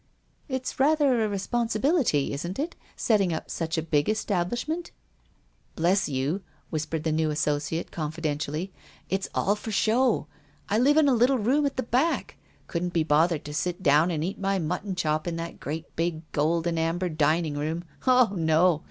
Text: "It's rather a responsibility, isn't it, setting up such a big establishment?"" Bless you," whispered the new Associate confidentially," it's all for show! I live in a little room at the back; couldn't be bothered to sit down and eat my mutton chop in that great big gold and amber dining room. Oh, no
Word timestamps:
"It's 0.49 0.79
rather 0.79 1.23
a 1.23 1.29
responsibility, 1.29 2.33
isn't 2.33 2.57
it, 2.57 2.75
setting 2.95 3.31
up 3.31 3.51
such 3.51 3.77
a 3.77 3.83
big 3.83 4.09
establishment?"" 4.09 4.89
Bless 5.75 6.09
you," 6.09 6.41
whispered 6.71 7.03
the 7.03 7.11
new 7.11 7.29
Associate 7.29 7.91
confidentially," 7.91 8.73
it's 9.11 9.29
all 9.35 9.55
for 9.55 9.71
show! 9.71 10.25
I 10.69 10.79
live 10.79 10.97
in 10.97 11.07
a 11.07 11.13
little 11.13 11.37
room 11.37 11.67
at 11.67 11.77
the 11.77 11.83
back; 11.83 12.37
couldn't 12.65 12.93
be 12.93 13.03
bothered 13.03 13.45
to 13.45 13.53
sit 13.53 13.83
down 13.83 14.09
and 14.09 14.23
eat 14.23 14.39
my 14.39 14.57
mutton 14.57 14.95
chop 14.95 15.27
in 15.27 15.35
that 15.35 15.59
great 15.59 15.95
big 15.95 16.23
gold 16.31 16.65
and 16.65 16.79
amber 16.79 17.07
dining 17.07 17.55
room. 17.55 17.83
Oh, 18.07 18.31
no 18.35 18.79